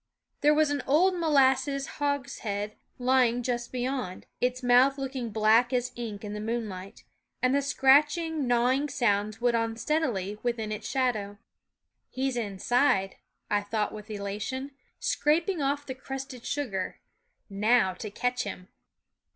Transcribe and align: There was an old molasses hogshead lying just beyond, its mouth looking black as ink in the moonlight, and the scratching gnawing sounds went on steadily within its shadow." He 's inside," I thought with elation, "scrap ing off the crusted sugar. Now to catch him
There 0.41 0.55
was 0.55 0.71
an 0.71 0.81
old 0.87 1.13
molasses 1.15 1.85
hogshead 2.01 2.75
lying 2.97 3.43
just 3.43 3.71
beyond, 3.71 4.25
its 4.39 4.63
mouth 4.63 4.97
looking 4.97 5.29
black 5.29 5.71
as 5.71 5.91
ink 5.95 6.23
in 6.23 6.33
the 6.33 6.39
moonlight, 6.39 7.03
and 7.39 7.53
the 7.53 7.61
scratching 7.61 8.47
gnawing 8.47 8.89
sounds 8.89 9.39
went 9.41 9.55
on 9.55 9.77
steadily 9.77 10.39
within 10.41 10.71
its 10.71 10.89
shadow." 10.89 11.37
He 12.09 12.31
's 12.31 12.35
inside," 12.35 13.17
I 13.51 13.61
thought 13.61 13.93
with 13.93 14.09
elation, 14.09 14.71
"scrap 14.99 15.47
ing 15.47 15.61
off 15.61 15.85
the 15.85 15.93
crusted 15.93 16.45
sugar. 16.47 16.99
Now 17.47 17.93
to 17.93 18.09
catch 18.09 18.41
him 18.41 18.69